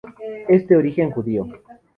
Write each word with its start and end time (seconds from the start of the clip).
Es 0.49 0.67
de 0.67 0.77
origen 0.77 1.11
judío. 1.11 1.45